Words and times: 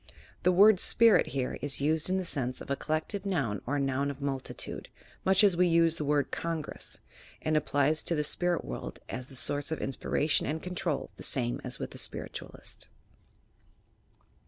The 0.41 0.51
word 0.51 0.79
spirit 0.79 1.27
here 1.27 1.59
is 1.61 1.79
used 1.79 2.09
in 2.09 2.17
the 2.17 2.25
sense 2.25 2.59
of 2.59 2.71
a 2.71 2.75
collective 2.75 3.23
noun 3.23 3.61
or 3.67 3.77
noun 3.77 4.09
of 4.09 4.19
multitude— 4.19 4.89
much 5.27 5.43
as 5.43 5.55
we 5.55 5.67
use 5.67 5.97
the 5.97 6.03
word 6.03 6.31
Congreas— 6.31 6.97
and 7.43 7.55
applies 7.55 8.01
to 8.05 8.15
the 8.15 8.23
spirit 8.23 8.65
world 8.65 8.97
as 9.09 9.27
the 9.27 9.35
source 9.35 9.69
of 9.69 9.79
inspiration 9.79 10.47
and 10.47 10.63
con 10.63 10.73
trol, 10.73 11.09
the 11.17 11.23
same 11.23 11.61
as 11.63 11.77
with 11.77 11.91
the 11.91 11.99
Spiritualist. 11.99 12.89